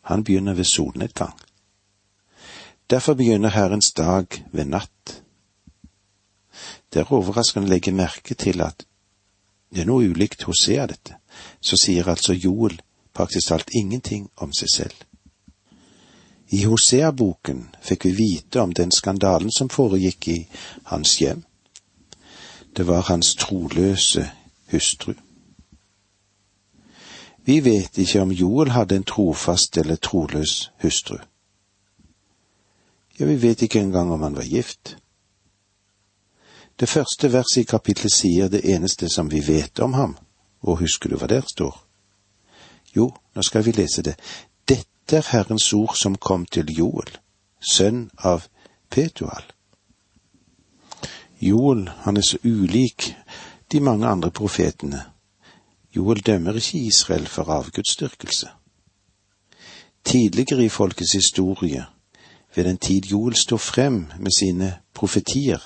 han 0.00 0.24
begynner 0.24 0.54
ved 0.54 0.64
solnedgang. 0.64 1.40
Derfor 2.90 3.14
begynner 3.14 3.48
Herrens 3.48 3.92
dag 3.92 4.26
ved 4.52 4.64
natt. 4.64 5.22
Det 6.92 7.02
er 7.02 7.12
overraskende 7.12 7.68
å 7.68 7.72
legge 7.74 7.92
merke 7.92 8.34
til 8.34 8.64
at 8.64 8.86
det 9.68 9.84
er 9.84 9.90
noe 9.90 10.08
ulikt 10.08 10.46
Hosea 10.48 10.86
dette, 10.88 11.18
så 11.60 11.76
sier 11.76 12.08
altså 12.08 12.32
Joel 12.32 12.80
praktisk 13.12 13.52
talt 13.52 13.74
ingenting 13.76 14.30
om 14.40 14.56
seg 14.56 14.72
selv. 14.72 15.04
I 16.48 16.64
Hosea-boken 16.64 17.66
fikk 17.84 18.08
vi 18.08 18.16
vite 18.16 18.64
om 18.64 18.72
den 18.72 18.88
skandalen 18.94 19.52
som 19.52 19.68
foregikk 19.68 20.28
i 20.32 20.38
hans 20.88 21.18
hjem. 21.20 21.44
Det 22.72 22.88
var 22.88 23.10
hans 23.12 23.34
troløse 23.36 24.30
hustru. 24.72 25.12
Vi 27.48 27.60
vet 27.64 27.98
ikke 27.98 28.20
om 28.20 28.32
Joel 28.32 28.74
hadde 28.74 28.96
en 28.98 29.06
trofast 29.08 29.78
eller 29.80 29.96
troløs 29.96 30.70
hustru. 30.82 31.16
Ja, 33.18 33.24
vi 33.24 33.36
vet 33.42 33.62
ikke 33.62 33.80
engang 33.80 34.12
om 34.12 34.22
han 34.22 34.36
var 34.36 34.44
gift. 34.44 34.96
Det 36.80 36.88
første 36.88 37.32
verset 37.32 37.62
i 37.62 37.70
kapittelet 37.70 38.12
sier 38.12 38.52
det 38.52 38.60
eneste 38.68 39.08
som 39.08 39.32
vi 39.32 39.40
vet 39.46 39.80
om 39.80 39.96
ham, 39.96 40.18
og 40.60 40.82
husker 40.84 41.08
du 41.08 41.16
hva 41.16 41.26
der 41.26 41.48
står? 41.48 41.72
Jo, 42.96 43.14
nå 43.34 43.42
skal 43.42 43.64
vi 43.64 43.72
lese 43.72 44.04
det. 44.04 44.18
Dette 44.68 45.16
er 45.16 45.32
Herrens 45.32 45.72
ord 45.72 45.96
som 45.96 46.20
kom 46.20 46.44
til 46.46 46.68
Joel, 46.68 47.16
sønn 47.64 48.10
av 48.18 48.44
Petual. 48.90 49.44
Joel, 51.40 51.88
han 52.04 52.16
er 52.16 52.28
så 52.28 52.38
ulik 52.44 53.14
de 53.72 53.80
mange 53.80 54.06
andre 54.06 54.30
profetene. 54.30 55.06
Joel 55.96 56.20
dømmer 56.26 56.52
ikke 56.52 56.78
Israel 56.78 57.26
for 57.26 57.44
avgudsdyrkelse. 57.44 58.48
Tidligere 60.04 60.64
i 60.64 60.68
folkets 60.68 61.12
historie, 61.12 61.84
ved 62.54 62.64
den 62.64 62.78
tid 62.78 63.02
Joel 63.02 63.36
sto 63.36 63.56
frem 63.56 64.06
med 64.18 64.30
sine 64.38 64.78
profetier, 64.94 65.58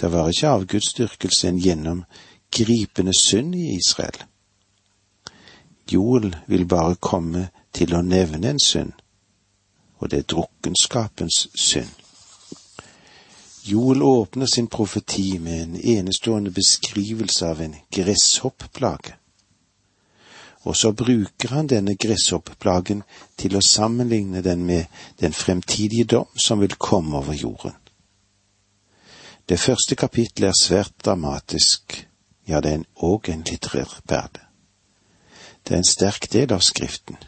da 0.00 0.08
var 0.08 0.28
ikke 0.28 0.48
avgudsdyrkelse 0.48 1.48
en 1.48 1.60
gjennomgripende 1.60 3.14
synd 3.18 3.54
i 3.54 3.76
Israel. 3.76 4.24
Joel 5.92 6.36
vil 6.46 6.68
bare 6.68 6.94
komme 6.94 7.48
til 7.72 7.94
å 7.94 8.02
nevne 8.02 8.50
en 8.50 8.60
synd, 8.60 8.92
og 9.98 10.10
det 10.10 10.18
er 10.18 10.30
drukkenskapens 10.34 11.48
synd. 11.54 12.01
Joel 13.64 14.02
åpner 14.02 14.46
sin 14.46 14.66
profeti 14.66 15.38
med 15.38 15.62
en 15.62 15.76
enestående 15.76 16.50
beskrivelse 16.50 17.50
av 17.50 17.60
en 17.60 17.76
gresshoppplage. 17.90 19.14
Og 20.62 20.76
så 20.76 20.92
bruker 20.92 21.48
han 21.48 21.70
denne 21.70 21.94
gresshoppplagen 21.94 23.04
til 23.38 23.56
å 23.56 23.62
sammenligne 23.62 24.42
den 24.42 24.66
med 24.66 24.90
den 25.22 25.32
fremtidige 25.32 26.08
dom 26.14 26.26
som 26.34 26.58
vil 26.62 26.74
komme 26.74 27.18
over 27.18 27.38
jorden. 27.38 27.78
Det 29.46 29.60
første 29.60 29.94
kapittelet 29.94 30.50
er 30.50 30.58
svært 30.58 30.94
dramatisk, 31.04 32.06
ja, 32.46 32.60
det 32.60 32.72
er 32.72 32.86
òg 32.98 33.30
en 33.30 33.46
litterær 33.46 33.98
perle. 34.06 34.46
Det 35.62 35.74
er 35.74 35.82
en 35.82 35.92
sterk 35.94 36.32
del 36.32 36.54
av 36.54 36.62
Skriften, 36.66 37.18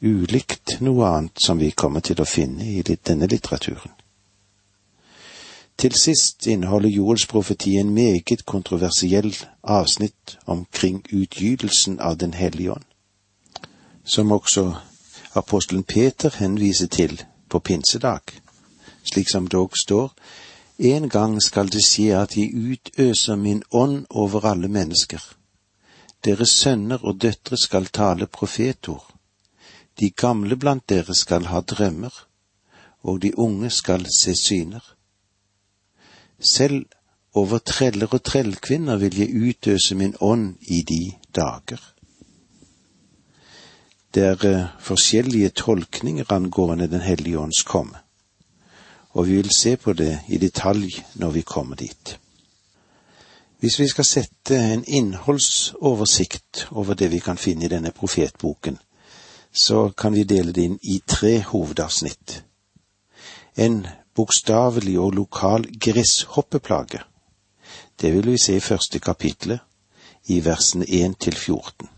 ulikt 0.00 0.80
noe 0.80 1.08
annet 1.08 1.40
som 1.40 1.60
vi 1.60 1.72
kommer 1.72 2.04
til 2.04 2.20
å 2.20 2.28
finne 2.28 2.68
i 2.68 2.82
denne 2.84 3.28
litteraturen. 3.32 3.96
Til 5.78 5.92
sist 5.92 6.46
inneholder 6.46 6.88
Joels 6.88 7.26
profeti 7.26 7.74
en 7.76 7.90
meget 7.94 8.46
kontroversiell 8.46 9.36
avsnitt 9.62 10.38
omkring 10.46 11.02
utgytelsen 11.12 12.00
av 12.00 12.16
Den 12.16 12.34
hellige 12.34 12.72
ånd, 12.72 12.84
som 14.04 14.32
også 14.32 14.74
apostelen 15.34 15.84
Peter 15.84 16.30
henviser 16.38 16.86
til 16.86 17.22
på 17.48 17.58
pinsedag, 17.58 18.20
slik 19.12 19.28
som 19.32 19.48
dog 19.48 19.76
står, 19.76 20.14
en 20.78 21.08
gang 21.08 21.42
skal 21.42 21.68
det 21.72 21.84
skje 21.84 22.16
at 22.22 22.36
jeg 22.36 22.54
utøser 22.54 23.36
min 23.36 23.62
ånd 23.70 24.06
over 24.10 24.44
alle 24.44 24.68
mennesker. 24.68 25.20
Deres 26.24 26.50
sønner 26.50 27.04
og 27.04 27.20
døtre 27.22 27.56
skal 27.56 27.86
tale 27.86 28.26
profetord. 28.26 29.12
De 30.00 30.10
gamle 30.10 30.56
blant 30.56 30.88
dere 30.88 31.14
skal 31.14 31.46
ha 31.46 31.60
drømmer, 31.60 32.12
og 33.02 33.22
de 33.22 33.38
unge 33.38 33.70
skal 33.70 34.06
se 34.18 34.34
syner. 34.34 34.95
Selv 36.40 36.84
over 37.34 37.58
treller 37.58 38.08
og 38.12 38.22
trellkvinner 38.24 38.96
vil 38.96 39.18
jeg 39.18 39.34
utøse 39.48 39.94
min 39.94 40.14
ånd 40.20 40.56
i 40.60 40.82
de 40.82 41.12
dager. 41.36 41.80
Det 44.14 44.24
er 44.24 44.44
eh, 44.48 44.68
forskjellige 44.80 45.48
tolkninger 45.48 46.32
angående 46.32 46.88
Den 46.88 47.00
hellige 47.00 47.38
ånds 47.38 47.62
komme, 47.62 47.98
og 49.10 49.26
vi 49.26 49.36
vil 49.36 49.50
se 49.50 49.76
på 49.76 49.92
det 49.92 50.20
i 50.28 50.38
detalj 50.38 51.04
når 51.14 51.30
vi 51.30 51.40
kommer 51.40 51.76
dit. 51.76 52.18
Hvis 53.60 53.78
vi 53.78 53.88
skal 53.88 54.04
sette 54.04 54.56
en 54.72 54.84
innholdsoversikt 54.86 56.68
over 56.70 56.94
det 56.94 57.10
vi 57.12 57.18
kan 57.18 57.36
finne 57.36 57.64
i 57.64 57.68
denne 57.68 57.90
profetboken, 57.90 58.78
så 59.52 59.90
kan 59.90 60.14
vi 60.14 60.24
dele 60.24 60.52
det 60.52 60.64
inn 60.64 60.78
i 60.82 61.02
tre 61.06 61.40
hovedavsnitt. 61.40 62.42
En 63.56 63.86
bokstavelig 64.16 64.98
og 64.98 65.12
lokal 65.12 65.66
gresshoppeplage. 65.80 67.00
Det 68.00 68.12
vil 68.12 68.30
vi 68.32 68.38
se 68.38 68.56
i 68.56 68.60
første 68.60 68.98
kapittelet, 68.98 69.60
i 70.26 70.44
versene 70.44 70.84
1 70.88 71.18
til 71.20 71.36
14. 71.36 71.88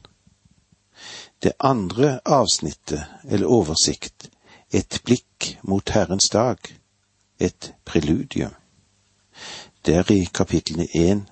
Det 1.42 1.52
andre 1.60 2.20
avsnittet, 2.24 3.04
eller 3.24 3.46
oversikt, 3.46 4.30
et 4.72 5.00
blikk 5.04 5.58
mot 5.62 5.90
Herrens 5.90 6.28
dag, 6.28 6.56
et 7.38 7.74
preludium. 7.84 8.54
Det 9.86 9.94
er 9.94 10.12
i 10.12 10.28
kapitlene 10.34 10.88
1 10.94 11.24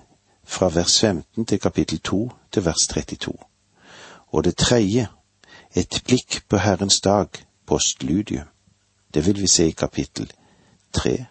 fra 0.45 0.69
vers 0.69 0.99
15 0.99 1.45
til 1.45 1.59
kapittel 1.59 1.99
2 1.99 2.31
til 2.51 2.65
vers 2.65 2.87
32. 2.89 3.33
Og 4.27 4.43
det 4.43 4.57
tredje, 4.57 5.07
Et 5.75 6.01
blikk 6.05 6.41
på 6.49 6.57
Herrens 6.57 7.01
dag, 7.01 7.27
postludium. 7.65 8.47
Det 9.13 9.25
vil 9.25 9.41
vi 9.41 9.47
se 9.47 9.67
i 9.67 9.71
kapittel 9.71 10.31
tre. 10.93 11.25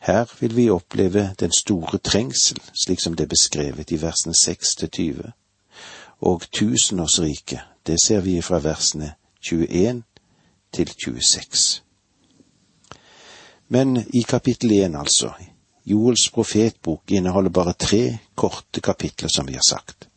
Her 0.00 0.24
vil 0.40 0.56
vi 0.56 0.70
oppleve 0.70 1.34
den 1.40 1.52
store 1.52 1.98
trengsel, 1.98 2.60
slik 2.84 3.00
som 3.00 3.16
det 3.16 3.24
er 3.24 3.34
beskrevet 3.34 3.90
i 3.90 4.02
versene 4.02 4.34
seks 4.34 4.74
til 4.76 4.90
tyve, 4.90 5.32
og 6.20 6.42
tusenårsriket, 6.52 7.60
det 7.86 7.98
ser 8.02 8.20
vi 8.20 8.40
fra 8.42 8.58
versene 8.58 9.14
21 9.42 10.02
til 10.72 10.90
26. 11.04 11.82
Men 13.68 13.96
i 14.14 14.22
kapittel 14.22 14.70
én, 14.70 14.98
altså, 14.98 15.32
Joels 15.86 16.30
profetbok 16.30 17.10
inneholder 17.10 17.50
bare 17.50 17.72
tre 17.72 18.18
korte 18.34 18.80
kapitler, 18.80 19.28
som 19.28 19.48
vi 19.48 19.52
har 19.52 19.64
sagt, 19.68 20.08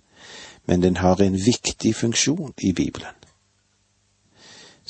men 0.65 0.81
den 0.81 0.97
har 0.97 1.21
en 1.21 1.35
viktig 1.45 1.95
funksjon 1.95 2.53
i 2.57 2.73
Bibelen. 2.73 3.20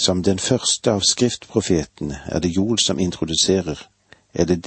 Som 0.01 0.23
den 0.23 0.39
første 0.39 0.91
av 0.91 1.03
skriftprofetene 1.05 2.23
er 2.25 2.39
det 2.41 2.49
Joel 2.55 2.79
som 2.81 2.99
introduserer, 2.99 3.77
eller 4.33 4.57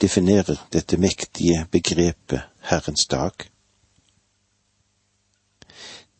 definerer, 0.00 0.58
dette 0.72 0.98
mektige 1.00 1.62
begrepet 1.72 2.42
Herrens 2.68 3.06
dag. 3.08 3.46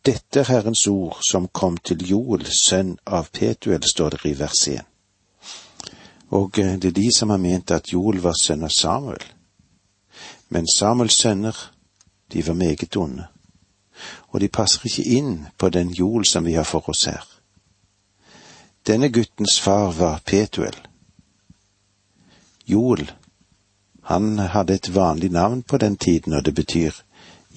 Dette 0.06 0.40
er 0.40 0.48
Herrens 0.48 0.86
ord 0.88 1.18
som 1.30 1.50
kom 1.52 1.76
til 1.76 2.06
Joel, 2.08 2.46
sønn 2.46 2.94
av 3.04 3.28
Petuel, 3.28 3.84
står 3.84 4.16
det 4.16 4.30
i 4.30 4.38
vers 4.38 4.62
1. 4.68 4.88
Og 6.30 6.58
eh, 6.62 6.78
det 6.80 6.94
er 6.94 6.96
de 6.96 7.10
som 7.12 7.34
har 7.34 7.42
ment 7.42 7.74
at 7.76 7.92
Joel 7.92 8.22
var 8.24 8.38
sønn 8.40 8.64
av 8.64 8.72
Samuel. 8.72 9.26
Men 10.48 10.70
Samuels 10.76 11.18
sønner, 11.20 11.60
de 12.32 12.46
var 12.46 12.56
meget 12.56 12.96
onde, 12.96 13.28
og 14.32 14.40
de 14.40 14.48
passer 14.48 14.88
ikke 14.88 15.18
inn 15.18 15.36
på 15.58 15.68
den 15.68 15.92
Joel 15.92 16.24
som 16.24 16.48
vi 16.48 16.56
har 16.56 16.64
for 16.64 16.88
oss 16.88 17.04
her. 17.04 17.39
Denne 18.86 19.08
guttens 19.08 19.60
far 19.60 19.92
var 19.92 20.20
Petuel. 20.24 20.76
Joel, 22.66 23.12
han 24.02 24.38
hadde 24.38 24.74
et 24.74 24.94
vanlig 24.94 25.30
navn 25.30 25.62
på 25.62 25.78
den 25.78 25.96
tiden, 25.96 26.32
og 26.32 26.44
det 26.44 26.54
betyr 26.54 26.90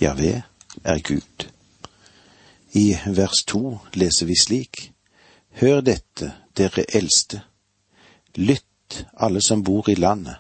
Javé 0.02 0.42
er 0.84 1.00
Gud. 1.00 1.48
I 2.74 2.98
vers 3.06 3.44
to 3.48 3.78
leser 3.94 4.26
vi 4.26 4.36
slik, 4.36 4.90
Hør 5.54 5.82
dette, 5.82 6.34
dere 6.58 6.86
eldste 6.96 7.44
Lytt, 8.36 9.06
alle 9.14 9.42
som 9.42 9.64
bor 9.64 9.90
i 9.90 9.96
landet. 9.96 10.36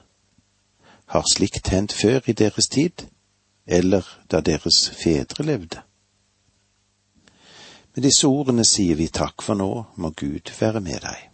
Har 1.05 1.23
slikt 1.33 1.67
hendt 1.69 1.93
før 1.93 2.19
i 2.25 2.33
deres 2.33 2.67
tid, 2.67 3.05
eller 3.67 4.01
da 4.31 4.41
deres 4.41 4.89
fedre 4.89 5.45
levde? 5.45 5.81
Med 7.93 8.07
disse 8.07 8.25
ordene 8.25 8.63
sier 8.65 8.97
vi 8.97 9.05
takk 9.13 9.43
for 9.45 9.59
nå, 9.59 9.69
må 10.01 10.09
Gud 10.17 10.49
være 10.57 10.81
med 10.81 11.03
deg. 11.05 11.32